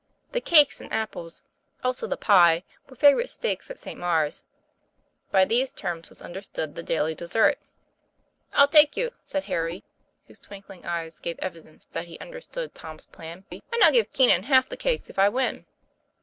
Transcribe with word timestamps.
The 0.31 0.41
"cakes 0.41 0.81
and 0.81 0.91
apples," 0.91 1.43
also 1.83 2.07
the 2.07 2.17
"pie," 2.17 2.63
were 2.89 2.95
favorite 2.95 3.29
stakes 3.29 3.69
at 3.69 3.77
St. 3.77 3.99
Maure's. 3.99 4.43
By 5.29 5.45
these 5.45 5.71
terms 5.71 6.09
was 6.09 6.23
understood 6.23 6.73
the 6.73 6.81
daily 6.81 7.13
dessert. 7.13 7.59
"I'll 8.51 8.67
take 8.67 8.97
you," 8.97 9.11
said 9.23 9.43
Harry, 9.43 9.83
whose 10.25 10.39
twinkling 10.39 10.87
eyes 10.87 11.19
gave 11.19 11.37
evidence 11.37 11.85
that 11.85 12.07
he 12.07 12.17
understood 12.17 12.73
Tom's 12.73 13.05
plan. 13.05 13.45
"And 13.51 13.83
I'll 13.83 13.91
give 13.91 14.11
Keenan 14.11 14.41
half 14.49 14.67
the 14.69 14.75
cakes 14.75 15.07
if 15.07 15.19
I 15.19 15.29
win." 15.29 15.67